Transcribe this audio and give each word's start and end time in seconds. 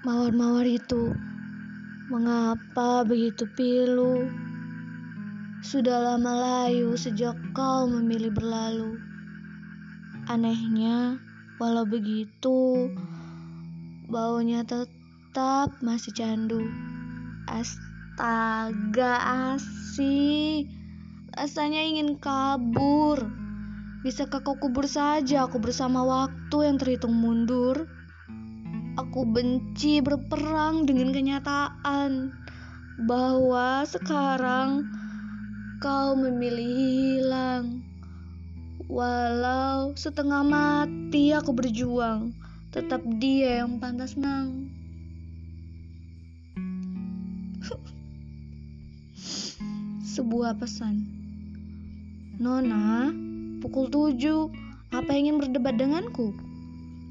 Mawar-mawar 0.00 0.64
itu, 0.64 1.12
mengapa 2.08 3.04
begitu 3.04 3.44
pilu? 3.44 4.32
Sudah 5.60 6.00
lama 6.00 6.40
layu 6.40 6.96
sejak 6.96 7.36
kau 7.52 7.84
memilih 7.84 8.32
berlalu. 8.32 8.96
Anehnya, 10.24 11.20
walau 11.60 11.84
begitu, 11.84 12.88
baunya 14.08 14.64
tetap 14.64 15.68
masih 15.84 16.16
candu. 16.16 16.64
Astaga, 17.44 19.20
asih. 19.52 20.64
Rasanya 21.36 21.84
ingin 21.84 22.16
kabur. 22.16 23.20
Bisakah 24.00 24.40
kau 24.40 24.56
kubur 24.56 24.88
saja 24.88 25.44
aku 25.44 25.60
bersama 25.60 26.00
waktu 26.08 26.72
yang 26.72 26.80
terhitung 26.80 27.12
mundur? 27.12 27.99
Aku 28.98 29.22
benci 29.22 30.02
berperang 30.02 30.82
dengan 30.82 31.14
kenyataan 31.14 32.34
bahwa 33.06 33.86
sekarang 33.86 34.90
kau 35.78 36.18
memilih 36.18 36.66
hilang. 36.66 37.86
Walau 38.90 39.94
setengah 39.94 40.42
mati 40.42 41.30
aku 41.30 41.54
berjuang, 41.54 42.34
tetap 42.74 42.98
dia 43.22 43.62
yang 43.62 43.78
pantas 43.78 44.18
nang. 44.18 44.66
Sebuah 50.18 50.58
pesan. 50.58 51.06
Nona, 52.42 53.14
pukul 53.62 53.86
tujuh. 53.86 54.50
Apa 54.90 55.14
ingin 55.14 55.38
berdebat 55.38 55.78
denganku? 55.78 56.34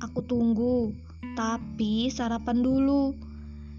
Aku 0.03 0.19
tunggu, 0.27 0.91
tapi 1.39 2.11
sarapan 2.11 2.59
dulu. 2.59 3.15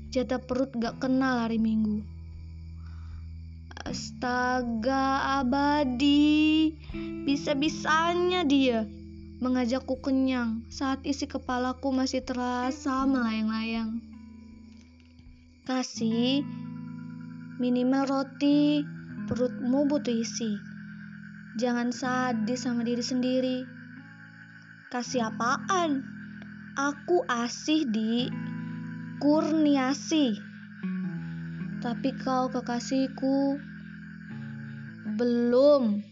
Jatah 0.09 0.41
perut 0.41 0.73
gak 0.81 0.97
kenal 0.97 1.45
hari 1.45 1.61
Minggu. 1.61 2.01
Astaga, 3.85 5.45
abadi. 5.45 6.73
Bisa-bisanya 7.29 8.49
dia 8.49 8.89
mengajakku 9.45 10.01
kenyang 10.01 10.65
saat 10.73 11.05
isi 11.05 11.29
kepalaku 11.29 11.93
masih 11.93 12.25
terasa 12.25 13.05
melayang-layang. 13.05 14.01
Kasih, 15.69 16.41
minimal 17.61 18.09
roti, 18.09 18.81
perutmu 19.29 19.85
butuh 19.85 20.17
isi. 20.17 20.57
Jangan 21.61 21.93
sadis 21.93 22.65
sama 22.65 22.89
diri 22.89 23.05
sendiri. 23.05 23.59
Kasih 24.89 25.29
apaan? 25.29 26.20
Aku 26.81 27.29
asih 27.29 27.85
di 27.85 28.33
kurniasi. 29.21 30.41
Tapi 31.77 32.17
kau 32.17 32.49
kekasihku 32.49 33.61
belum. 35.05 36.10